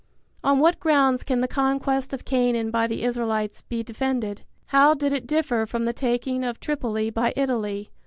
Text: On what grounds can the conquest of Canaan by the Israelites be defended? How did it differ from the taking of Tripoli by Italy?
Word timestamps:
On 0.43 0.57
what 0.57 0.79
grounds 0.79 1.21
can 1.21 1.41
the 1.41 1.47
conquest 1.47 2.11
of 2.11 2.25
Canaan 2.25 2.71
by 2.71 2.87
the 2.87 3.03
Israelites 3.03 3.61
be 3.61 3.83
defended? 3.83 4.41
How 4.69 4.95
did 4.95 5.13
it 5.13 5.27
differ 5.27 5.67
from 5.67 5.85
the 5.85 5.93
taking 5.93 6.43
of 6.43 6.59
Tripoli 6.59 7.11
by 7.11 7.33
Italy? 7.35 7.91